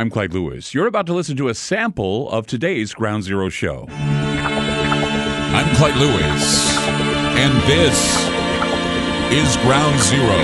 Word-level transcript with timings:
I'm 0.00 0.08
Clyde 0.08 0.32
Lewis. 0.32 0.72
You're 0.72 0.86
about 0.86 1.04
to 1.08 1.12
listen 1.12 1.36
to 1.36 1.48
a 1.48 1.54
sample 1.54 2.30
of 2.30 2.46
today's 2.46 2.94
Ground 2.94 3.22
Zero 3.22 3.50
show. 3.50 3.84
I'm 3.90 5.76
Clyde 5.76 5.96
Lewis, 5.96 6.74
and 7.36 7.52
this 7.68 8.16
is 9.30 9.58
Ground 9.58 10.00
Zero. 10.00 10.38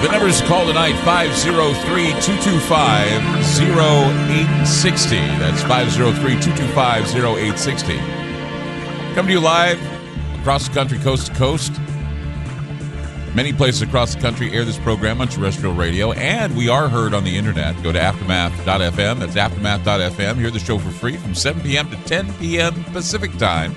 The 0.00 0.08
number 0.10 0.32
to 0.32 0.46
call 0.46 0.66
tonight 0.66 0.96
503 1.04 2.06
225 2.22 3.12
0860. 3.60 5.16
That's 5.16 5.60
503 5.64 6.40
225 6.40 7.14
0860. 7.14 7.98
Coming 9.14 9.26
to 9.26 9.32
you 9.32 9.40
live 9.40 9.78
across 10.40 10.66
the 10.66 10.72
country, 10.72 10.98
coast 11.00 11.26
to 11.26 11.34
coast. 11.34 11.78
Many 13.34 13.52
places 13.52 13.82
across 13.82 14.14
the 14.14 14.20
country 14.20 14.52
air 14.52 14.64
this 14.64 14.78
program 14.78 15.20
on 15.20 15.28
terrestrial 15.28 15.74
radio, 15.74 16.12
and 16.12 16.56
we 16.56 16.68
are 16.68 16.88
heard 16.88 17.14
on 17.14 17.24
the 17.24 17.36
internet. 17.36 17.80
Go 17.82 17.92
to 17.92 18.00
aftermath.fm. 18.00 19.20
That's 19.20 19.36
aftermath.fm. 19.36 20.36
Hear 20.36 20.50
the 20.50 20.58
show 20.58 20.78
for 20.78 20.90
free 20.90 21.16
from 21.16 21.34
7 21.34 21.62
p.m. 21.62 21.88
to 21.90 21.96
10 22.04 22.32
p.m. 22.34 22.84
Pacific 22.84 23.36
time. 23.38 23.74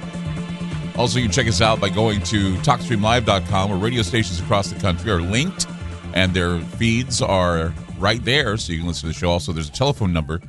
Also, 0.98 1.20
you 1.20 1.26
can 1.26 1.32
check 1.32 1.48
us 1.48 1.62
out 1.62 1.80
by 1.80 1.90
going 1.90 2.22
to 2.24 2.56
talkstreamlive.com, 2.58 3.70
where 3.70 3.80
radio 3.80 4.02
stations 4.02 4.40
across 4.40 4.70
the 4.72 4.80
country 4.80 5.12
are 5.12 5.22
linked 5.22 5.68
and 6.14 6.34
their 6.34 6.60
feeds 6.60 7.22
are 7.22 7.74
right 7.98 8.24
there, 8.26 8.58
so 8.58 8.74
you 8.74 8.80
can 8.80 8.88
listen 8.88 9.02
to 9.02 9.08
the 9.14 9.14
show. 9.14 9.30
Also, 9.30 9.52
there's 9.52 9.70
a 9.70 9.74
telephone 9.74 10.12
number 10.12 10.42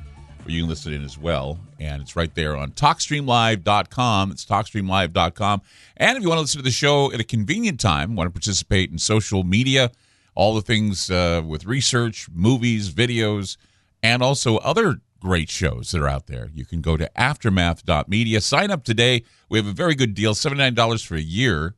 where 0.44 0.52
you 0.52 0.62
can 0.62 0.68
listen 0.68 0.92
in 0.92 1.04
as 1.04 1.18
well, 1.18 1.58
and 1.78 2.02
it's 2.02 2.16
right 2.16 2.34
there 2.34 2.56
on 2.56 2.72
TalkStreamLive.com. 2.72 4.30
It's 4.30 4.44
TalkStreamLive.com. 4.44 5.62
And 5.96 6.16
if 6.16 6.22
you 6.22 6.28
want 6.28 6.38
to 6.38 6.42
listen 6.42 6.58
to 6.58 6.64
the 6.64 6.70
show 6.70 7.12
at 7.12 7.20
a 7.20 7.24
convenient 7.24 7.80
time, 7.80 8.16
want 8.16 8.28
to 8.28 8.32
participate 8.32 8.90
in 8.90 8.98
social 8.98 9.44
media, 9.44 9.90
all 10.34 10.54
the 10.54 10.62
things 10.62 11.10
uh, 11.10 11.42
with 11.46 11.64
research, 11.66 12.28
movies, 12.32 12.90
videos, 12.90 13.56
and 14.02 14.22
also 14.22 14.56
other 14.58 15.00
great 15.20 15.48
shows 15.48 15.92
that 15.92 16.00
are 16.00 16.08
out 16.08 16.26
there, 16.26 16.50
you 16.52 16.64
can 16.64 16.80
go 16.80 16.96
to 16.96 17.08
Aftermath.media. 17.16 18.40
Sign 18.40 18.70
up 18.70 18.82
today. 18.82 19.22
We 19.48 19.58
have 19.58 19.68
a 19.68 19.72
very 19.72 19.94
good 19.94 20.14
deal 20.14 20.34
$79 20.34 21.06
for 21.06 21.14
a 21.14 21.20
year 21.20 21.76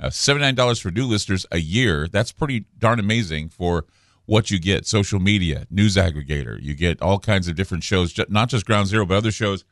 uh, 0.00 0.08
$79 0.08 0.80
for 0.80 0.90
new 0.90 1.06
listeners 1.06 1.46
a 1.52 1.58
year. 1.58 2.08
That's 2.08 2.32
pretty 2.32 2.64
darn 2.78 2.98
amazing 2.98 3.50
for 3.50 3.84
what 4.30 4.48
you 4.48 4.60
get 4.60 4.86
social 4.86 5.18
media, 5.18 5.66
news 5.70 5.96
aggregator. 5.96 6.56
You 6.62 6.72
get 6.74 7.02
all 7.02 7.18
kinds 7.18 7.48
of 7.48 7.56
different 7.56 7.82
shows, 7.82 8.16
not 8.28 8.48
just 8.48 8.64
Ground 8.64 8.86
Zero, 8.86 9.04
but 9.04 9.16
other 9.16 9.32
shows. 9.32 9.64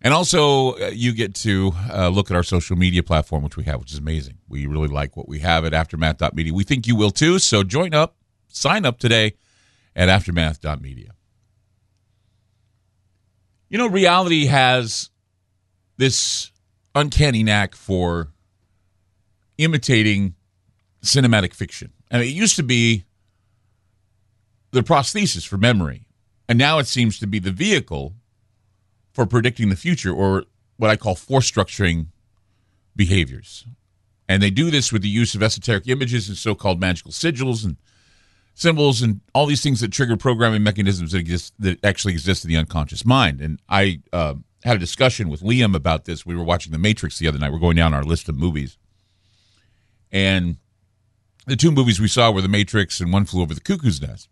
And 0.00 0.14
also, 0.14 0.78
uh, 0.78 0.90
you 0.94 1.12
get 1.12 1.34
to 1.34 1.72
uh, 1.92 2.08
look 2.08 2.30
at 2.30 2.36
our 2.38 2.42
social 2.42 2.74
media 2.74 3.02
platform, 3.02 3.42
which 3.42 3.58
we 3.58 3.64
have, 3.64 3.78
which 3.78 3.92
is 3.92 3.98
amazing. 3.98 4.38
We 4.48 4.64
really 4.64 4.88
like 4.88 5.14
what 5.14 5.28
we 5.28 5.40
have 5.40 5.66
at 5.66 5.74
aftermath.media. 5.74 6.54
We 6.54 6.64
think 6.64 6.86
you 6.86 6.96
will 6.96 7.10
too. 7.10 7.38
So 7.38 7.62
join 7.62 7.92
up, 7.92 8.16
sign 8.48 8.86
up 8.86 8.98
today 8.98 9.34
at 9.94 10.08
aftermath.media. 10.08 11.10
You 13.68 13.76
know, 13.76 13.88
reality 13.88 14.46
has 14.46 15.10
this 15.98 16.50
uncanny 16.94 17.42
knack 17.42 17.74
for 17.74 18.32
imitating 19.58 20.34
cinematic 21.04 21.52
fiction. 21.52 21.92
Mean, 22.10 22.22
it 22.22 22.28
used 22.28 22.56
to 22.56 22.62
be 22.62 23.04
the 24.72 24.82
prosthesis 24.82 25.46
for 25.46 25.58
memory, 25.58 26.06
and 26.48 26.58
now 26.58 26.78
it 26.78 26.86
seems 26.86 27.18
to 27.18 27.26
be 27.26 27.38
the 27.38 27.50
vehicle 27.50 28.14
for 29.12 29.26
predicting 29.26 29.68
the 29.68 29.76
future, 29.76 30.12
or 30.12 30.44
what 30.76 30.90
I 30.90 30.96
call 30.96 31.14
force 31.14 31.50
structuring 31.50 32.06
behaviors. 32.96 33.66
And 34.28 34.42
they 34.42 34.50
do 34.50 34.70
this 34.70 34.92
with 34.92 35.02
the 35.02 35.08
use 35.08 35.34
of 35.34 35.42
esoteric 35.42 35.88
images 35.88 36.28
and 36.28 36.38
so 36.38 36.54
called 36.54 36.80
magical 36.80 37.10
sigils 37.10 37.64
and 37.64 37.76
symbols 38.54 39.02
and 39.02 39.20
all 39.34 39.46
these 39.46 39.62
things 39.62 39.80
that 39.80 39.90
trigger 39.90 40.16
programming 40.16 40.62
mechanisms 40.62 41.12
that 41.12 41.18
exist 41.18 41.52
that 41.58 41.84
actually 41.84 42.12
exist 42.12 42.44
in 42.44 42.48
the 42.48 42.56
unconscious 42.56 43.04
mind. 43.04 43.40
And 43.40 43.58
I 43.68 44.00
uh, 44.12 44.34
had 44.62 44.76
a 44.76 44.78
discussion 44.78 45.28
with 45.28 45.40
Liam 45.40 45.74
about 45.74 46.04
this. 46.04 46.24
We 46.24 46.36
were 46.36 46.44
watching 46.44 46.72
The 46.72 46.78
Matrix 46.78 47.18
the 47.18 47.26
other 47.26 47.38
night. 47.38 47.52
We're 47.52 47.58
going 47.58 47.76
down 47.76 47.94
our 47.94 48.04
list 48.04 48.28
of 48.28 48.36
movies. 48.36 48.78
And 50.12 50.58
the 51.46 51.56
two 51.56 51.72
movies 51.72 52.00
we 52.00 52.08
saw 52.08 52.30
were 52.30 52.42
The 52.42 52.48
Matrix 52.48 53.00
and 53.00 53.12
One 53.12 53.24
Flew 53.24 53.42
Over 53.42 53.54
the 53.54 53.60
Cuckoo's 53.60 54.00
Nest, 54.00 54.28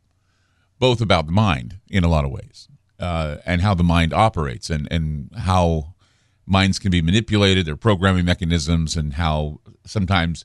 both 0.78 1.00
about 1.00 1.26
the 1.26 1.32
mind 1.32 1.78
in 1.88 2.04
a 2.04 2.08
lot 2.08 2.24
of 2.24 2.30
ways, 2.30 2.68
uh, 2.98 3.36
and 3.44 3.60
how 3.60 3.74
the 3.74 3.84
mind 3.84 4.12
operates, 4.12 4.70
and 4.70 4.88
and 4.90 5.30
how 5.36 5.94
minds 6.46 6.78
can 6.78 6.90
be 6.90 7.02
manipulated, 7.02 7.66
their 7.66 7.76
programming 7.76 8.24
mechanisms, 8.24 8.96
and 8.96 9.14
how 9.14 9.60
sometimes, 9.84 10.44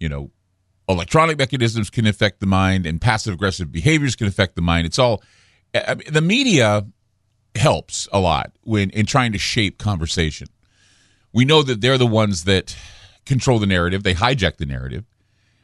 you 0.00 0.08
know, 0.08 0.30
electronic 0.88 1.38
mechanisms 1.38 1.90
can 1.90 2.06
affect 2.06 2.40
the 2.40 2.46
mind, 2.46 2.86
and 2.86 3.00
passive 3.00 3.34
aggressive 3.34 3.70
behaviors 3.70 4.16
can 4.16 4.26
affect 4.26 4.56
the 4.56 4.62
mind. 4.62 4.86
It's 4.86 4.98
all 4.98 5.22
I 5.74 5.94
mean, 5.94 6.08
the 6.10 6.20
media 6.20 6.86
helps 7.56 8.08
a 8.12 8.20
lot 8.20 8.52
when 8.62 8.90
in 8.90 9.06
trying 9.06 9.32
to 9.32 9.38
shape 9.38 9.78
conversation. 9.78 10.48
We 11.32 11.44
know 11.44 11.62
that 11.62 11.80
they're 11.80 11.98
the 11.98 12.06
ones 12.06 12.44
that 12.44 12.76
control 13.26 13.58
the 13.58 13.66
narrative, 13.66 14.02
they 14.02 14.14
hijack 14.14 14.56
the 14.56 14.66
narrative. 14.66 15.04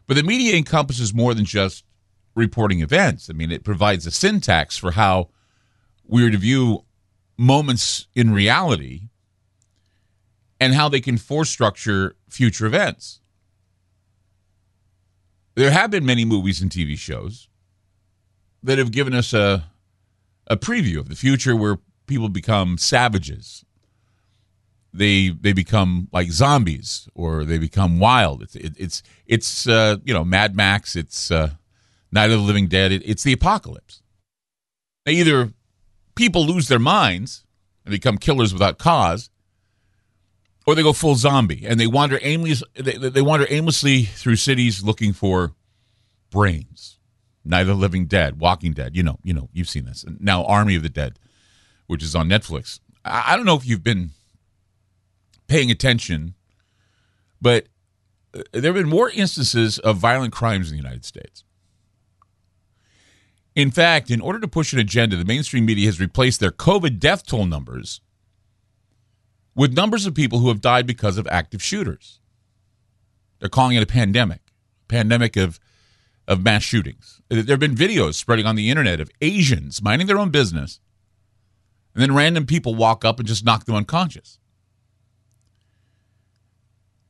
But 0.07 0.17
the 0.17 0.23
media 0.23 0.57
encompasses 0.57 1.15
more 1.15 1.35
than 1.35 1.45
just 1.45 1.85
reporting 2.41 2.81
events. 2.81 3.31
I 3.31 3.35
mean, 3.35 3.53
it 3.53 3.65
provides 3.65 4.07
a 4.07 4.11
syntax 4.11 4.77
for 4.77 4.93
how 4.93 5.29
we 6.05 6.27
are 6.27 6.31
to 6.31 6.39
view 6.39 6.85
moments 7.39 8.09
in 8.15 8.33
reality 8.33 9.03
and 10.59 10.75
how 10.75 10.89
they 10.89 11.01
can 11.01 11.17
force 11.17 11.49
structure 11.49 12.17
future 12.29 12.67
events. 12.67 13.21
There 15.55 15.71
have 15.71 15.91
been 15.91 16.05
many 16.05 16.25
movies 16.25 16.61
and 16.61 16.71
TV 16.71 16.99
shows 16.99 17.49
that 18.63 18.79
have 18.79 18.91
given 18.91 19.15
us 19.15 19.33
a, 19.33 19.67
a 20.47 20.57
preview 20.57 20.99
of 20.99 21.09
the 21.09 21.17
future 21.17 21.55
where 21.55 21.79
people 22.07 22.29
become 22.29 22.79
savages 22.79 23.65
they 24.93 25.29
they 25.29 25.53
become 25.53 26.09
like 26.13 26.31
zombies 26.31 27.09
or 27.15 27.45
they 27.45 27.59
become 27.59 27.99
wild. 27.99 28.43
It's 28.43 28.57
it, 28.57 28.73
it's 28.77 29.03
it's 29.27 29.67
uh, 29.69 29.97
you 30.05 30.13
know 30.13 30.25
Mad 30.25 30.57
Max. 30.57 30.97
It's 30.97 31.31
uh, 31.31 31.51
Night 32.13 32.31
of 32.31 32.41
the 32.41 32.47
Living 32.47 32.67
Dead. 32.67 32.93
It, 32.93 33.03
it's 33.05 33.23
the 33.23 33.33
apocalypse. 33.33 34.03
Now, 35.07 35.13
either 35.13 35.53
people 36.15 36.45
lose 36.45 36.69
their 36.69 36.79
minds 36.79 37.45
and 37.85 37.93
become 37.93 38.19
killers 38.19 38.53
without 38.53 38.79
cause, 38.79 39.31
or 40.67 40.75
they 40.75 40.83
go 40.83 40.93
full 40.93 41.15
zombie 41.15 41.65
and 41.67 41.81
they 41.81 41.87
wander 41.87 42.19
aimlessly. 42.23 42.69
They, 42.75 42.97
they 42.97 43.23
wander 43.23 43.47
aimlessly 43.49 44.05
through 44.05 44.37
cities 44.37 44.85
looking 44.85 45.13
for 45.13 45.55
brains. 46.31 46.99
Night 47.45 47.63
of 47.63 47.69
the 47.69 47.75
Living 47.75 48.05
Dead, 48.05 48.39
Walking 48.39 48.73
Dead. 48.73 48.95
You 48.95 49.03
know, 49.03 49.19
you 49.23 49.33
know, 49.33 49.49
you've 49.53 49.69
seen 49.69 49.87
this. 49.87 50.05
Now, 50.21 50.45
Army 50.45 50.77
of 50.77 50.83
the 50.83 50.91
Dead, 50.91 51.19
which 51.87 52.03
is 52.03 52.15
on 52.15 52.29
Netflix. 52.29 52.81
I, 53.05 53.33
I 53.33 53.37
don't 53.37 53.47
know 53.47 53.57
if 53.57 53.67
you've 53.67 53.83
been 53.83 54.11
paying 55.49 55.71
attention, 55.71 56.35
but 57.41 57.67
uh, 58.35 58.43
there 58.53 58.75
have 58.75 58.75
been 58.75 58.89
more 58.89 59.11
instances 59.11 59.79
of 59.79 59.97
violent 59.97 60.33
crimes 60.33 60.71
in 60.71 60.77
the 60.77 60.83
United 60.83 61.05
States. 61.05 61.45
In 63.55 63.71
fact, 63.71 64.11
in 64.11 64.21
order 64.21 64.39
to 64.39 64.49
push 64.49 64.73
an 64.73 64.79
agenda, 64.79 65.17
the 65.17 65.25
mainstream 65.25 65.67
media 65.67 65.87
has 65.87 66.01
replaced 66.01 66.41
their 66.41 66.53
COVID 66.53 66.99
death 66.99 67.27
toll 67.27 67.47
numbers 67.47 68.01
with 69.55 69.75
numbers 69.75 70.07
of 70.07 70.15
people 70.15 70.39
who 70.39 70.49
have 70.49 70.61
died 70.61 70.87
because 70.87 71.19
of 71.19 71.27
active 71.29 71.63
shooters. 71.63 72.21
They're 73.39 73.49
calling 73.49 73.77
it 73.77 73.83
a 73.83 73.87
pandemic, 73.87 74.41
pandemic 74.89 75.37
of 75.37 75.59
of 76.29 76.45
mass 76.45 76.63
shootings. 76.63 77.21
There 77.29 77.43
have 77.43 77.59
been 77.59 77.75
videos 77.75 78.15
spreading 78.15 78.47
on 78.47 78.55
the 78.55 78.71
internet 78.71 79.01
of 79.01 79.11
Asians 79.21 79.83
minding 79.83 80.07
their 80.07 80.19
own 80.19 80.31
business, 80.31 80.79
and 81.93 82.01
then 82.01 82.15
random 82.15 82.47
people 82.47 82.77
walk 82.77 83.05
up 83.05 83.19
and 83.19 83.27
just 83.27 83.45
knock 83.45 83.65
them 83.65 83.75
unconscious. 83.75 84.39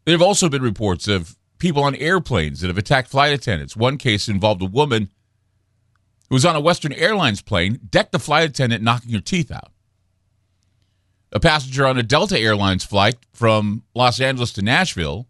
There 0.06 0.14
have 0.14 0.22
also 0.22 0.48
been 0.48 0.62
reports 0.62 1.06
of 1.06 1.36
people 1.58 1.82
on 1.82 1.94
airplanes 1.96 2.60
that 2.60 2.68
have 2.68 2.78
attacked 2.78 3.10
flight 3.10 3.34
attendants. 3.34 3.76
One 3.76 3.98
case 3.98 4.26
involved 4.26 4.62
a 4.62 4.66
woman 4.66 5.10
who 6.30 6.36
was 6.36 6.46
on 6.46 6.56
a 6.56 6.60
Western 6.60 6.92
Airlines 6.94 7.42
plane, 7.42 7.78
decked 7.90 8.12
the 8.12 8.18
flight 8.18 8.48
attendant, 8.48 8.82
knocking 8.82 9.12
her 9.12 9.20
teeth 9.20 9.50
out. 9.50 9.72
A 11.32 11.40
passenger 11.40 11.86
on 11.86 11.98
a 11.98 12.02
Delta 12.02 12.38
Airlines 12.38 12.84
flight 12.84 13.16
from 13.32 13.82
Los 13.94 14.20
Angeles 14.20 14.52
to 14.54 14.62
Nashville 14.62 15.28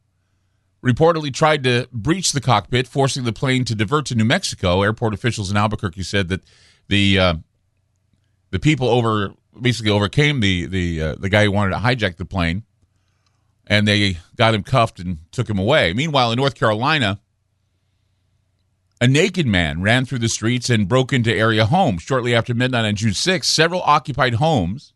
reportedly 0.84 1.32
tried 1.32 1.64
to 1.64 1.88
breach 1.92 2.32
the 2.32 2.40
cockpit, 2.40 2.86
forcing 2.86 3.24
the 3.24 3.32
plane 3.32 3.64
to 3.64 3.74
divert 3.74 4.06
to 4.06 4.14
New 4.14 4.24
Mexico. 4.24 4.82
Airport 4.82 5.12
officials 5.12 5.50
in 5.50 5.56
Albuquerque 5.56 6.02
said 6.02 6.28
that 6.28 6.42
the 6.88 7.18
uh, 7.18 7.34
the 8.50 8.58
people 8.58 8.88
over 8.88 9.34
basically 9.60 9.90
overcame 9.90 10.40
the 10.40 10.66
the 10.66 11.02
uh, 11.02 11.14
the 11.16 11.28
guy 11.28 11.44
who 11.44 11.50
wanted 11.50 11.70
to 11.72 11.78
hijack 11.78 12.16
the 12.16 12.24
plane 12.24 12.62
and 13.70 13.86
they 13.86 14.18
got 14.36 14.52
him 14.52 14.64
cuffed 14.64 14.98
and 14.98 15.18
took 15.30 15.48
him 15.48 15.58
away. 15.58 15.92
Meanwhile, 15.94 16.32
in 16.32 16.36
North 16.36 16.56
Carolina, 16.56 17.20
a 19.00 19.08
naked 19.08 19.46
man 19.46 19.80
ran 19.80 20.04
through 20.04 20.18
the 20.18 20.28
streets 20.28 20.68
and 20.68 20.88
broke 20.88 21.12
into 21.12 21.34
area 21.34 21.66
homes. 21.66 22.02
Shortly 22.02 22.34
after 22.34 22.54
midnight 22.54 22.84
on 22.84 22.96
June 22.96 23.14
6, 23.14 23.48
several 23.48 23.82
occupied 23.82 24.34
homes 24.34 24.92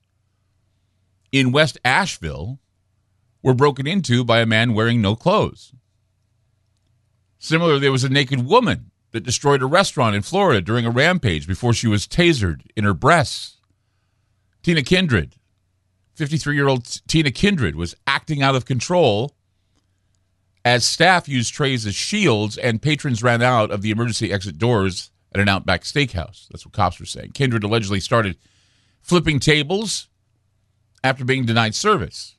in 1.32 1.52
West 1.52 1.78
Asheville 1.84 2.60
were 3.42 3.54
broken 3.54 3.86
into 3.86 4.24
by 4.24 4.40
a 4.40 4.46
man 4.46 4.74
wearing 4.74 5.00
no 5.00 5.16
clothes. 5.16 5.72
Similarly, 7.38 7.80
there 7.80 7.92
was 7.92 8.04
a 8.04 8.08
naked 8.08 8.46
woman 8.46 8.90
that 9.12 9.22
destroyed 9.22 9.62
a 9.62 9.66
restaurant 9.66 10.16
in 10.16 10.22
Florida 10.22 10.60
during 10.60 10.84
a 10.84 10.90
rampage 10.90 11.46
before 11.46 11.72
she 11.72 11.86
was 11.86 12.06
tasered 12.06 12.62
in 12.76 12.84
her 12.84 12.94
breasts. 12.94 13.58
Tina 14.62 14.82
Kindred, 14.82 15.36
53 16.14 16.54
year 16.54 16.68
old 16.68 16.84
Tina 17.06 17.30
Kindred, 17.30 17.76
was 17.76 17.94
acting 18.06 18.42
out 18.42 18.54
of 18.54 18.64
control 18.64 19.36
as 20.64 20.84
staff 20.84 21.28
used 21.28 21.52
trays 21.52 21.84
as 21.87 21.94
shields 21.94 22.56
and 22.56 22.81
patrons 22.81 23.22
ran 23.22 23.43
out 23.43 23.70
of 23.70 23.82
the 23.82 23.90
emergency 23.90 24.32
exit 24.32 24.58
doors 24.58 25.11
at 25.34 25.40
an 25.40 25.49
Outback 25.49 25.82
steakhouse. 25.82 26.49
That's 26.49 26.64
what 26.64 26.72
cops 26.72 26.99
were 26.99 27.06
saying. 27.06 27.32
Kindred 27.32 27.64
allegedly 27.64 28.00
started 28.00 28.37
flipping 29.02 29.40
tables 29.40 30.08
after 31.02 31.25
being 31.25 31.44
denied 31.44 31.75
service. 31.75 32.37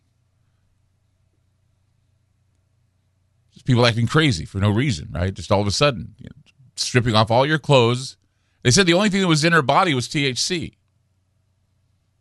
Just 3.54 3.66
people 3.66 3.86
acting 3.86 4.08
crazy 4.08 4.46
for 4.46 4.58
no 4.58 4.72
reason, 4.72 5.10
right? 5.14 5.34
Just 5.34 5.52
all 5.52 5.62
of 5.62 5.68
a 5.68 5.72
sudden, 5.72 6.16
you 6.18 6.26
know, 6.26 6.42
stripping 6.76 7.16
off 7.16 7.30
all 7.30 7.46
your 7.46 7.60
clothes. 7.60 8.18
They 8.64 8.72
said 8.72 8.88
the 8.88 8.94
only 8.94 9.10
thing 9.10 9.22
that 9.22 9.28
was 9.28 9.44
in 9.44 9.54
her 9.54 9.62
body 9.62 9.94
was 9.94 10.08
THC. 10.08 10.74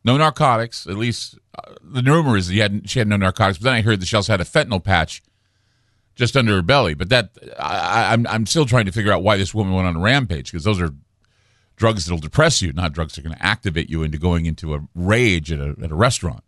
No 0.05 0.19
narcotics, 0.19 0.87
at 0.87 0.97
least 0.97 1.39
uh, 1.57 1.73
the 1.83 2.03
rumor 2.03 2.37
is 2.37 2.49
she 2.49 2.59
had, 2.59 2.91
she 2.91 2.99
had 2.99 3.09
no 3.09 3.17
narcotics. 3.17 3.59
But 3.59 3.65
then 3.65 3.75
I 3.75 3.81
heard 3.81 4.01
that 4.01 4.07
she 4.07 4.17
also 4.17 4.35
had 4.35 4.43
a 4.43 4.45
fentanyl 4.45 4.85
patch 4.85 5.23
just 6.15 6.37
under 6.37 6.55
her 6.55 6.63
belly. 6.63 6.95
But 6.95 7.09
that 7.11 7.31
I, 7.59 8.13
I'm 8.13 8.27
I'm 8.27 8.47
still 8.47 8.67
trying 8.67 8.87
to 8.87 8.93
figure 8.93 9.13
out 9.13 9.23
why 9.23 9.37
this 9.37 9.55
woman 9.55 9.75
went 9.75 9.87
on 9.87 9.97
a 9.97 10.01
rampage 10.01 10.51
because 10.51 10.65
those 10.65 10.81
are 10.81 10.95
drugs 11.77 12.07
that'll 12.07 12.19
depress 12.19 12.63
you, 12.63 12.73
not 12.73 12.93
drugs 12.93 13.15
that 13.15 13.25
are 13.25 13.29
going 13.29 13.37
to 13.37 13.45
activate 13.45 13.91
you 13.91 14.03
into 14.03 14.19
going 14.19 14.47
into 14.47 14.75
a 14.75 14.81
rage 14.95 15.51
at 15.51 15.59
a, 15.59 15.75
at 15.83 15.91
a 15.91 15.95
restaurant. 15.95 16.45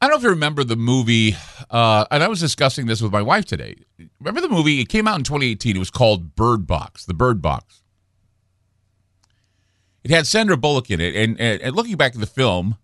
I 0.00 0.06
don't 0.06 0.14
know 0.14 0.16
if 0.16 0.22
you 0.24 0.30
remember 0.30 0.64
the 0.64 0.76
movie, 0.76 1.36
uh, 1.70 2.06
and 2.10 2.24
I 2.24 2.28
was 2.28 2.40
discussing 2.40 2.86
this 2.86 3.00
with 3.00 3.12
my 3.12 3.22
wife 3.22 3.44
today. 3.44 3.76
Remember 4.18 4.40
the 4.40 4.48
movie? 4.48 4.80
It 4.80 4.88
came 4.88 5.06
out 5.06 5.16
in 5.16 5.22
2018. 5.22 5.76
It 5.76 5.78
was 5.78 5.92
called 5.92 6.34
Bird 6.34 6.66
Box, 6.66 7.06
The 7.06 7.14
Bird 7.14 7.40
Box. 7.40 7.82
It 10.02 10.10
had 10.10 10.26
Sandra 10.26 10.56
Bullock 10.56 10.90
in 10.90 11.00
it, 11.00 11.14
and, 11.14 11.40
and, 11.40 11.62
and 11.62 11.76
looking 11.76 11.96
back 11.96 12.14
at 12.14 12.20
the 12.20 12.26
film, 12.26 12.78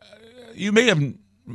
uh, 0.00 0.06
you 0.54 0.70
may 0.70 0.84
have 0.86 1.02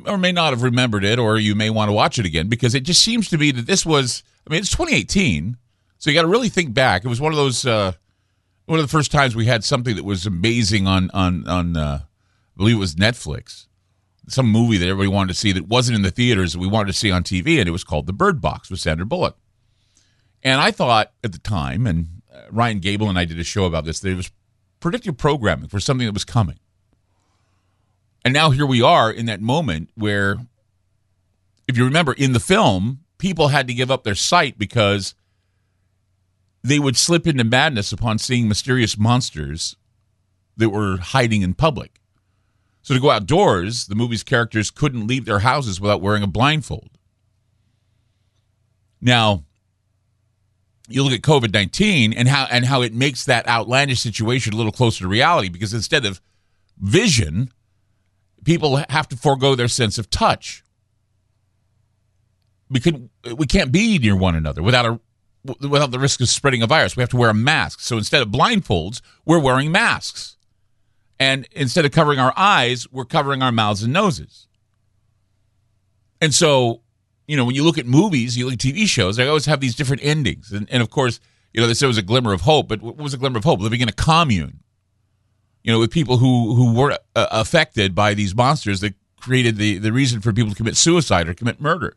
or 0.06 0.18
may 0.18 0.32
not 0.32 0.52
have 0.52 0.64
remembered 0.64 1.04
it, 1.04 1.20
or 1.20 1.38
you 1.38 1.56
may 1.56 1.70
want 1.70 1.90
to 1.90 1.94
watch 1.94 2.18
it 2.20 2.26
again 2.26 2.48
because 2.48 2.76
it 2.76 2.82
just 2.84 3.02
seems 3.02 3.30
to 3.30 3.38
be 3.38 3.52
that 3.52 3.68
this 3.68 3.86
was. 3.86 4.24
I 4.48 4.52
mean, 4.52 4.60
it's 4.60 4.72
2018, 4.72 5.58
so 5.98 6.10
you 6.10 6.16
got 6.16 6.24
to 6.24 6.28
really 6.28 6.50
think 6.50 6.74
back. 6.74 7.06
It 7.06 7.08
was 7.08 7.22
one 7.22 7.32
of 7.32 7.38
those 7.38 7.66
uh, 7.66 7.94
one 8.66 8.80
of 8.80 8.86
the 8.86 8.92
first 8.92 9.12
times 9.12 9.36
we 9.36 9.46
had 9.46 9.64
something 9.64 9.96
that 9.96 10.06
was 10.06 10.26
amazing 10.26 10.88
on 10.88 11.10
on 11.12 11.48
on. 11.48 11.78
Uh, 11.78 12.00
I 12.04 12.58
believe 12.58 12.76
it 12.76 12.80
was 12.80 12.96
Netflix, 12.96 13.68
some 14.28 14.48
movie 14.48 14.78
that 14.78 14.88
everybody 14.88 15.08
wanted 15.08 15.34
to 15.34 15.40
see 15.40 15.52
that 15.54 15.68
wasn't 15.68 15.96
in 15.96 16.02
the 16.02 16.12
theaters 16.12 16.54
that 16.54 16.60
we 16.60 16.68
wanted 16.68 16.88
to 16.88 16.98
see 16.98 17.12
on 17.12 17.24
TV, 17.24 17.60
and 17.60 17.68
it 17.68 17.72
was 17.72 17.84
called 17.84 18.08
The 18.08 18.14
Bird 18.14 18.42
Box 18.42 18.70
with 18.70 18.80
Sandra 18.80 19.06
Bullock. 19.06 19.38
And 20.44 20.60
I 20.60 20.72
thought 20.72 21.12
at 21.24 21.32
the 21.32 21.40
time, 21.40 21.88
and 21.88 22.22
uh, 22.34 22.42
Ryan 22.52 22.80
Gable 22.80 23.10
and 23.10 23.18
I 23.18 23.26
did 23.26 23.40
a 23.40 23.44
show 23.44 23.66
about 23.66 23.86
this, 23.86 24.00
that 24.00 24.10
it 24.10 24.16
was 24.16 24.32
predictive 24.80 25.18
programming 25.18 25.70
for 25.70 25.80
something 25.80 26.06
that 26.06 26.14
was 26.14 26.26
coming. 26.26 26.60
And 28.24 28.34
now 28.34 28.52
here 28.52 28.66
we 28.66 28.82
are 28.82 29.12
in 29.12 29.26
that 29.26 29.42
moment 29.42 29.90
where, 29.96 30.38
if 31.68 31.78
you 31.78 31.86
remember, 31.86 32.14
in 32.14 32.34
the 32.34 32.40
film, 32.40 33.00
people 33.18 33.48
had 33.48 33.68
to 33.68 33.74
give 33.74 33.90
up 33.90 34.04
their 34.04 34.16
sight 34.16 34.58
because 34.58 35.16
they 36.64 36.78
would 36.78 36.96
slip 36.96 37.26
into 37.26 37.44
madness 37.44 37.92
upon 37.92 38.20
seeing 38.20 38.48
mysterious 38.48 38.98
monsters 38.98 39.76
that 40.58 40.70
were 40.70 40.98
hiding 40.98 41.42
in 41.42 41.56
public. 41.56 42.00
So 42.84 42.94
to 42.94 43.00
go 43.00 43.10
outdoors, 43.10 43.88
the 43.88 43.96
movie's 43.96 44.24
characters 44.24 44.70
couldn't 44.70 45.08
leave 45.08 45.26
their 45.26 45.40
houses 45.40 45.82
without 45.82 46.02
wearing 46.02 46.24
a 46.24 46.28
blindfold. 46.28 46.90
Now, 49.00 49.46
you 50.88 51.04
look 51.04 51.14
at 51.14 51.22
COVID 51.22 51.54
nineteen 51.54 52.14
and 52.14 52.28
how 52.28 52.48
and 52.52 52.66
how 52.66 52.82
it 52.82 52.94
makes 52.94 53.26
that 53.26 53.48
outlandish 53.48 54.02
situation 54.02 54.54
a 54.54 54.58
little 54.58 54.72
closer 54.72 55.04
to 55.04 55.08
reality 55.08 55.50
because 55.50 55.74
instead 55.74 56.06
of 56.06 56.22
vision, 56.78 57.52
people 58.44 58.78
have 58.90 59.08
to 59.10 59.18
forego 59.18 59.56
their 59.56 59.68
sense 59.68 59.98
of 59.98 60.10
touch. 60.10 60.64
We 62.70 62.80
can 62.80 63.10
we 63.36 63.46
can't 63.46 63.72
be 63.72 64.00
near 64.00 64.16
one 64.16 64.36
another 64.36 64.64
without 64.64 64.86
a 64.86 65.00
without 65.44 65.92
the 65.92 66.00
risk 66.00 66.22
of 66.22 66.30
spreading 66.30 66.62
a 66.62 66.68
virus. 66.68 66.96
We 66.96 67.02
have 67.02 67.10
to 67.10 67.18
wear 67.18 67.30
a 67.30 67.34
mask. 67.34 67.80
So 67.80 67.98
instead 67.98 68.22
of 68.22 68.30
blindfolds, 68.30 69.02
we're 69.26 69.40
wearing 69.40 69.72
masks. 69.72 70.38
And 71.20 71.48
instead 71.52 71.86
of 71.86 71.92
covering 71.92 72.20
our 72.20 72.34
eyes, 72.36 72.88
we're 72.92 73.06
covering 73.06 73.42
our 73.44 73.52
mouths 73.52 73.84
and 73.84 73.94
noses. 73.94 74.48
And 76.20 76.34
so, 76.34 76.82
you 77.28 77.36
know, 77.36 77.46
when 77.46 77.56
you 77.56 77.64
look 77.64 77.78
at 77.78 77.86
movies, 77.86 78.38
you 78.38 78.46
look 78.46 78.54
at 78.54 78.60
TV 78.60 78.88
shows, 78.88 79.18
they 79.18 79.28
always 79.28 79.46
have 79.46 79.60
these 79.60 79.76
different 79.76 80.04
endings. 80.04 80.52
And, 80.52 80.68
and 80.72 80.82
of 80.82 80.90
course, 80.90 81.20
you 81.54 81.62
know, 81.62 81.68
they 81.68 81.74
said 81.74 81.86
it 81.86 81.90
was 81.90 81.98
a 81.98 82.04
glimmer 82.04 82.34
of 82.34 82.42
hope, 82.42 82.68
but 82.68 82.82
what 82.82 82.98
was 82.98 83.14
a 83.14 83.18
glimmer 83.18 83.38
of 83.38 83.44
hope? 83.44 83.60
Living 83.60 83.82
in 83.82 83.90
a 83.90 83.94
commune, 83.94 84.62
you 85.64 85.72
know, 85.72 85.80
with 85.80 85.92
people 85.92 86.18
who, 86.18 86.56
who 86.56 86.74
were 86.74 86.98
uh, 87.16 87.28
affected 87.32 87.94
by 87.94 88.14
these 88.14 88.36
monsters 88.36 88.80
that 88.82 88.96
created 89.20 89.58
the, 89.58 89.78
the 89.78 89.92
reason 89.92 90.22
for 90.22 90.34
people 90.34 90.52
to 90.52 90.58
commit 90.58 90.76
suicide 90.76 91.30
or 91.30 91.34
commit 91.34 91.62
murder. 91.62 91.96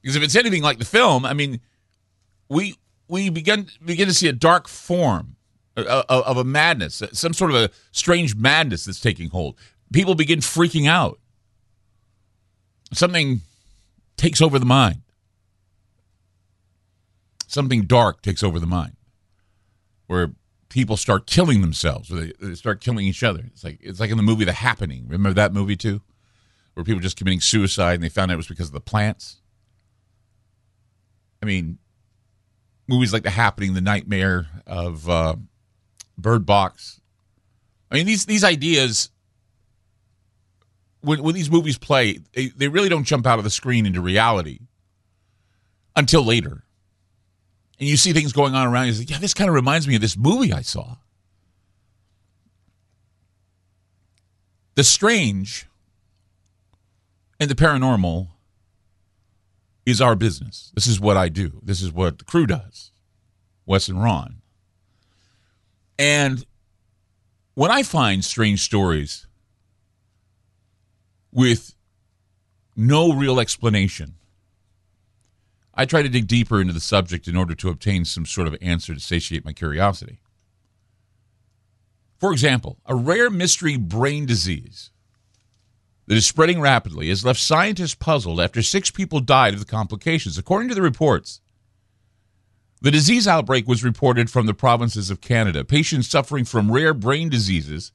Because 0.00 0.16
if 0.16 0.22
it's 0.22 0.36
anything 0.36 0.62
like 0.62 0.78
the 0.78 0.84
film, 0.84 1.26
I 1.26 1.32
mean, 1.32 1.60
we 2.48 2.76
we 3.08 3.30
begin 3.30 3.66
begin 3.84 4.06
to 4.08 4.14
see 4.14 4.28
a 4.28 4.32
dark 4.32 4.68
form 4.68 5.36
uh, 5.76 6.04
uh, 6.08 6.22
of 6.24 6.36
a 6.36 6.44
madness, 6.44 7.02
uh, 7.02 7.08
some 7.12 7.32
sort 7.32 7.50
of 7.50 7.56
a 7.56 7.70
strange 7.92 8.36
madness 8.36 8.84
that's 8.84 9.00
taking 9.00 9.30
hold. 9.30 9.56
People 9.92 10.14
begin 10.14 10.38
freaking 10.38 10.88
out. 10.88 11.18
Something 12.92 13.40
takes 14.16 14.40
over 14.40 14.58
the 14.58 14.66
mind. 14.66 15.02
Something 17.46 17.82
dark 17.82 18.22
takes 18.22 18.42
over 18.42 18.58
the 18.60 18.66
mind, 18.66 18.96
where 20.06 20.32
people 20.68 20.96
start 20.96 21.26
killing 21.26 21.60
themselves, 21.60 22.12
or 22.12 22.26
they, 22.26 22.54
start 22.54 22.80
killing 22.80 23.06
each 23.06 23.22
other. 23.22 23.44
It's 23.46 23.64
like 23.64 23.78
it's 23.80 24.00
like 24.00 24.10
in 24.10 24.16
the 24.16 24.22
movie 24.22 24.44
The 24.44 24.52
Happening. 24.52 25.04
Remember 25.08 25.34
that 25.34 25.52
movie 25.52 25.76
too, 25.76 26.02
where 26.74 26.84
people 26.84 27.00
just 27.00 27.16
committing 27.16 27.40
suicide 27.40 27.94
and 27.94 28.02
they 28.02 28.08
found 28.08 28.30
out 28.30 28.34
it 28.34 28.38
was 28.38 28.48
because 28.48 28.68
of 28.68 28.74
the 28.74 28.80
plants. 28.80 29.40
I 31.42 31.46
mean, 31.46 31.78
movies 32.86 33.12
like 33.12 33.22
The 33.22 33.30
Happening, 33.30 33.74
The 33.74 33.80
Nightmare 33.80 34.46
of 34.66 35.08
uh, 35.08 35.36
Bird 36.16 36.44
Box. 36.44 37.00
I 37.90 37.96
mean, 37.96 38.06
these 38.06 38.26
these 38.26 38.44
ideas 38.44 39.10
when 41.00 41.22
when 41.22 41.34
these 41.34 41.50
movies 41.50 41.78
play, 41.78 42.18
they, 42.32 42.48
they 42.48 42.68
really 42.68 42.88
don't 42.88 43.04
jump 43.04 43.26
out 43.26 43.38
of 43.38 43.44
the 43.44 43.50
screen 43.50 43.86
into 43.86 44.00
reality 44.00 44.60
until 45.96 46.24
later. 46.24 46.64
And 47.78 47.88
you 47.88 47.96
see 47.96 48.12
things 48.12 48.32
going 48.32 48.54
on 48.54 48.66
around 48.66 48.88
you. 48.88 48.92
Like, 48.94 49.10
yeah, 49.10 49.18
this 49.18 49.34
kind 49.34 49.48
of 49.48 49.54
reminds 49.54 49.86
me 49.86 49.94
of 49.94 50.00
this 50.00 50.16
movie 50.16 50.52
I 50.52 50.62
saw. 50.62 50.96
The 54.74 54.84
strange 54.84 55.66
and 57.40 57.50
the 57.50 57.54
paranormal 57.54 58.28
is 59.86 60.00
our 60.00 60.14
business. 60.14 60.70
This 60.74 60.86
is 60.86 61.00
what 61.00 61.16
I 61.16 61.28
do. 61.28 61.60
This 61.62 61.80
is 61.80 61.92
what 61.92 62.18
the 62.18 62.24
crew 62.24 62.46
does. 62.46 62.90
Wes 63.64 63.88
and 63.88 64.02
Ron. 64.02 64.42
And 65.98 66.44
when 67.54 67.70
I 67.70 67.82
find 67.82 68.24
strange 68.24 68.60
stories 68.60 69.26
with 71.32 71.74
no 72.76 73.12
real 73.12 73.40
explanation, 73.40 74.17
I 75.78 75.84
try 75.84 76.02
to 76.02 76.08
dig 76.08 76.26
deeper 76.26 76.60
into 76.60 76.72
the 76.72 76.80
subject 76.80 77.28
in 77.28 77.36
order 77.36 77.54
to 77.54 77.68
obtain 77.68 78.04
some 78.04 78.26
sort 78.26 78.48
of 78.48 78.56
answer 78.60 78.94
to 78.94 79.00
satiate 79.00 79.44
my 79.44 79.52
curiosity. 79.52 80.18
For 82.18 82.32
example, 82.32 82.78
a 82.84 82.96
rare 82.96 83.30
mystery 83.30 83.76
brain 83.76 84.26
disease 84.26 84.90
that 86.08 86.16
is 86.16 86.26
spreading 86.26 86.60
rapidly 86.60 87.10
has 87.10 87.24
left 87.24 87.38
scientists 87.38 87.94
puzzled 87.94 88.40
after 88.40 88.60
six 88.60 88.90
people 88.90 89.20
died 89.20 89.54
of 89.54 89.60
the 89.60 89.66
complications. 89.66 90.36
According 90.36 90.68
to 90.68 90.74
the 90.74 90.82
reports, 90.82 91.40
the 92.80 92.90
disease 92.90 93.28
outbreak 93.28 93.68
was 93.68 93.84
reported 93.84 94.30
from 94.30 94.46
the 94.46 94.54
provinces 94.54 95.10
of 95.10 95.20
Canada. 95.20 95.64
Patients 95.64 96.08
suffering 96.08 96.44
from 96.44 96.72
rare 96.72 96.92
brain 96.92 97.28
diseases 97.28 97.92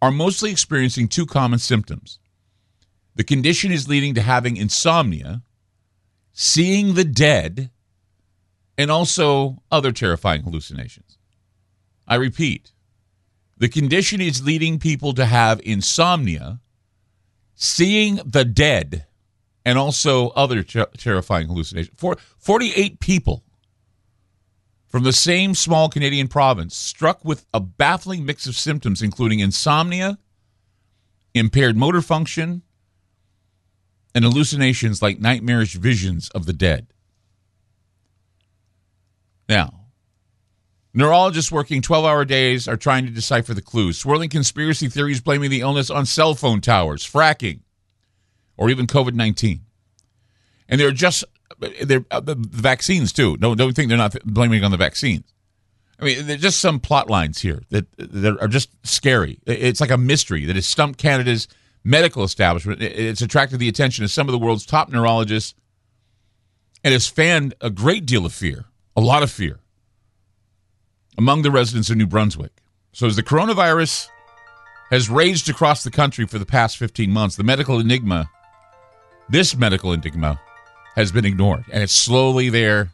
are 0.00 0.10
mostly 0.10 0.50
experiencing 0.50 1.08
two 1.08 1.26
common 1.26 1.58
symptoms. 1.58 2.18
The 3.16 3.24
condition 3.24 3.70
is 3.70 3.86
leading 3.86 4.14
to 4.14 4.22
having 4.22 4.56
insomnia, 4.56 5.42
seeing 6.38 6.92
the 6.92 7.04
dead, 7.04 7.70
and 8.76 8.90
also 8.90 9.62
other 9.70 9.90
terrifying 9.90 10.42
hallucinations. 10.42 11.16
I 12.06 12.16
repeat, 12.16 12.72
the 13.56 13.70
condition 13.70 14.20
is 14.20 14.44
leading 14.44 14.78
people 14.78 15.14
to 15.14 15.24
have 15.24 15.62
insomnia, 15.64 16.60
seeing 17.54 18.20
the 18.22 18.44
dead, 18.44 19.06
and 19.64 19.78
also 19.78 20.28
other 20.30 20.62
ter- 20.62 20.90
terrifying 20.98 21.48
hallucinations. 21.48 21.98
For 21.98 22.18
48 22.36 23.00
people 23.00 23.42
from 24.88 25.04
the 25.04 25.14
same 25.14 25.54
small 25.54 25.88
Canadian 25.88 26.28
province, 26.28 26.76
struck 26.76 27.24
with 27.24 27.46
a 27.54 27.60
baffling 27.60 28.26
mix 28.26 28.46
of 28.46 28.56
symptoms, 28.56 29.00
including 29.00 29.40
insomnia, 29.40 30.18
impaired 31.32 31.78
motor 31.78 32.02
function, 32.02 32.60
and 34.16 34.24
hallucinations 34.24 35.02
like 35.02 35.20
nightmarish 35.20 35.74
visions 35.74 36.30
of 36.30 36.46
the 36.46 36.54
dead. 36.54 36.86
Now, 39.46 39.88
neurologists 40.94 41.52
working 41.52 41.82
12 41.82 42.06
hour 42.06 42.24
days 42.24 42.66
are 42.66 42.78
trying 42.78 43.04
to 43.04 43.12
decipher 43.12 43.52
the 43.52 43.60
clues, 43.60 43.98
swirling 43.98 44.30
conspiracy 44.30 44.88
theories 44.88 45.20
blaming 45.20 45.50
the 45.50 45.60
illness 45.60 45.90
on 45.90 46.06
cell 46.06 46.34
phone 46.34 46.62
towers, 46.62 47.06
fracking, 47.06 47.60
or 48.56 48.70
even 48.70 48.86
COVID 48.86 49.12
19. 49.12 49.60
And 50.70 50.80
they're 50.80 50.92
just 50.92 51.22
they're 51.82 52.06
uh, 52.10 52.20
the 52.20 52.36
vaccines 52.36 53.12
too. 53.12 53.36
No, 53.38 53.54
don't 53.54 53.76
think 53.76 53.90
they're 53.90 53.98
not 53.98 54.16
blaming 54.24 54.64
on 54.64 54.70
the 54.70 54.78
vaccines. 54.78 55.30
I 56.00 56.04
mean, 56.06 56.26
there's 56.26 56.40
just 56.40 56.60
some 56.60 56.80
plot 56.80 57.10
lines 57.10 57.42
here 57.42 57.62
that 57.68 57.86
that 57.98 58.38
are 58.40 58.48
just 58.48 58.70
scary. 58.86 59.40
It's 59.46 59.82
like 59.82 59.90
a 59.90 59.98
mystery 59.98 60.46
that 60.46 60.56
has 60.56 60.66
stumped 60.66 60.98
Canada's 60.98 61.48
medical 61.86 62.24
establishment. 62.24 62.82
It's 62.82 63.22
attracted 63.22 63.60
the 63.60 63.68
attention 63.68 64.04
of 64.04 64.10
some 64.10 64.28
of 64.28 64.32
the 64.32 64.38
world's 64.38 64.66
top 64.66 64.90
neurologists 64.90 65.54
and 66.82 66.92
has 66.92 67.06
fanned 67.06 67.54
a 67.60 67.70
great 67.70 68.04
deal 68.04 68.26
of 68.26 68.32
fear, 68.32 68.64
a 68.96 69.00
lot 69.00 69.22
of 69.22 69.30
fear, 69.30 69.60
among 71.16 71.42
the 71.42 71.50
residents 71.50 71.88
of 71.88 71.96
New 71.96 72.06
Brunswick. 72.06 72.52
So, 72.92 73.06
as 73.06 73.14
the 73.14 73.22
coronavirus 73.22 74.08
has 74.90 75.08
raged 75.08 75.48
across 75.48 75.84
the 75.84 75.90
country 75.90 76.26
for 76.26 76.38
the 76.38 76.46
past 76.46 76.76
15 76.76 77.10
months, 77.10 77.36
the 77.36 77.44
medical 77.44 77.78
enigma, 77.78 78.28
this 79.28 79.56
medical 79.56 79.92
enigma, 79.92 80.40
has 80.96 81.12
been 81.12 81.24
ignored, 81.24 81.64
and 81.70 81.82
it's 81.82 81.92
slowly 81.92 82.48
there 82.48 82.90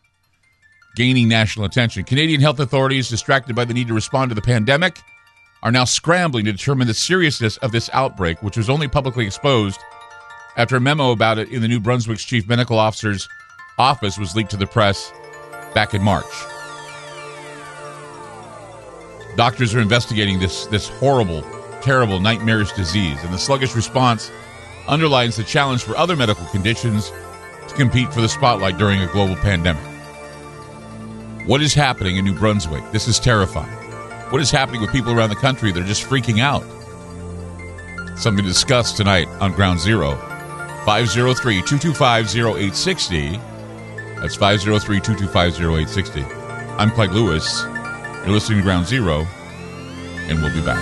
gaining 0.96 1.28
national 1.28 1.64
attention. 1.64 2.04
Canadian 2.04 2.40
health 2.42 2.60
authorities, 2.60 3.08
distracted 3.08 3.56
by 3.56 3.64
the 3.64 3.72
need 3.72 3.88
to 3.88 3.94
respond 3.94 4.30
to 4.30 4.34
the 4.34 4.42
pandemic, 4.42 4.98
are 5.62 5.72
now 5.72 5.84
scrambling 5.84 6.44
to 6.44 6.52
determine 6.52 6.86
the 6.86 6.94
seriousness 6.94 7.56
of 7.58 7.72
this 7.72 7.88
outbreak, 7.92 8.42
which 8.42 8.56
was 8.56 8.68
only 8.68 8.88
publicly 8.88 9.26
exposed 9.26 9.80
after 10.56 10.76
a 10.76 10.80
memo 10.80 11.12
about 11.12 11.38
it 11.38 11.48
in 11.50 11.62
the 11.62 11.68
New 11.68 11.80
Brunswick's 11.80 12.24
chief 12.24 12.48
medical 12.48 12.78
officer's 12.78 13.28
office 13.78 14.18
was 14.18 14.36
leaked 14.36 14.50
to 14.50 14.56
the 14.56 14.66
press 14.66 15.12
back 15.74 15.94
in 15.94 16.02
March. 16.02 16.26
Doctors 19.36 19.74
are 19.74 19.80
investigating 19.80 20.38
this, 20.38 20.66
this 20.66 20.88
horrible, 20.88 21.42
terrible, 21.80 22.20
nightmarish 22.20 22.72
disease, 22.72 23.22
and 23.24 23.32
the 23.32 23.38
sluggish 23.38 23.74
response 23.74 24.30
underlines 24.88 25.36
the 25.36 25.44
challenge 25.44 25.82
for 25.82 25.96
other 25.96 26.16
medical 26.16 26.44
conditions 26.46 27.10
to 27.68 27.74
compete 27.74 28.12
for 28.12 28.20
the 28.20 28.28
spotlight 28.28 28.76
during 28.76 29.00
a 29.00 29.06
global 29.06 29.36
pandemic. 29.36 29.82
What 31.46 31.62
is 31.62 31.72
happening 31.72 32.16
in 32.16 32.24
New 32.24 32.34
Brunswick? 32.34 32.84
This 32.92 33.08
is 33.08 33.18
terrifying. 33.18 33.81
What 34.32 34.40
is 34.40 34.50
happening 34.50 34.80
with 34.80 34.90
people 34.90 35.12
around 35.12 35.28
the 35.28 35.36
country 35.36 35.72
They're 35.72 35.84
just 35.84 36.08
freaking 36.08 36.40
out? 36.40 36.62
Something 38.18 38.42
to 38.42 38.48
discuss 38.48 38.96
tonight 38.96 39.28
on 39.42 39.52
Ground 39.52 39.78
Zero. 39.78 40.16
503 40.86 41.56
225 41.56 42.34
0860. 42.34 43.36
That's 44.22 44.34
503 44.34 45.00
225 45.00 45.60
0860. 45.60 46.22
I'm 46.78 46.90
Clyde 46.92 47.10
Lewis. 47.10 47.62
You're 48.24 48.30
listening 48.30 48.60
to 48.60 48.64
Ground 48.64 48.86
Zero, 48.86 49.26
and 49.26 50.40
we'll 50.40 50.54
be 50.54 50.64
back. 50.64 50.80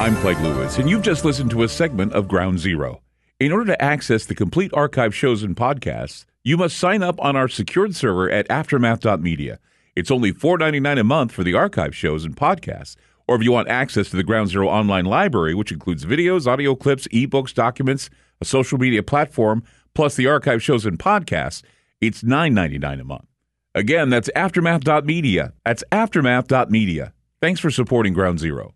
I'm 0.00 0.16
Clyde 0.16 0.40
Lewis, 0.40 0.78
and 0.78 0.90
you've 0.90 1.02
just 1.02 1.24
listened 1.24 1.50
to 1.50 1.62
a 1.62 1.68
segment 1.68 2.14
of 2.14 2.26
Ground 2.26 2.58
Zero. 2.58 3.00
In 3.38 3.52
order 3.52 3.66
to 3.66 3.80
access 3.80 4.26
the 4.26 4.34
complete 4.34 4.74
archive 4.74 5.14
shows 5.14 5.44
and 5.44 5.54
podcasts, 5.54 6.24
you 6.42 6.56
must 6.56 6.76
sign 6.76 7.04
up 7.04 7.20
on 7.20 7.36
our 7.36 7.46
secured 7.46 7.94
server 7.94 8.28
at 8.28 8.48
aftermath.media. 8.48 9.60
It's 9.96 10.10
only 10.10 10.32
$4.99 10.32 11.00
a 11.00 11.04
month 11.04 11.32
for 11.32 11.42
the 11.42 11.54
archive 11.54 11.96
shows 11.96 12.24
and 12.24 12.36
podcasts. 12.36 12.96
Or 13.26 13.34
if 13.34 13.42
you 13.42 13.50
want 13.50 13.68
access 13.68 14.10
to 14.10 14.16
the 14.16 14.22
Ground 14.22 14.50
Zero 14.50 14.68
online 14.68 15.06
library, 15.06 15.54
which 15.54 15.72
includes 15.72 16.04
videos, 16.04 16.46
audio 16.46 16.76
clips, 16.76 17.08
ebooks, 17.08 17.52
documents, 17.52 18.08
a 18.40 18.44
social 18.44 18.78
media 18.78 19.02
platform, 19.02 19.64
plus 19.94 20.14
the 20.14 20.28
archive 20.28 20.62
shows 20.62 20.86
and 20.86 20.98
podcasts, 20.98 21.62
it's 22.00 22.22
$9.99 22.22 23.00
a 23.00 23.04
month. 23.04 23.26
Again, 23.74 24.10
that's 24.10 24.30
aftermath.media. 24.36 25.54
That's 25.64 25.82
aftermath.media. 25.90 27.12
Thanks 27.40 27.60
for 27.60 27.70
supporting 27.70 28.12
Ground 28.12 28.38
Zero. 28.38 28.75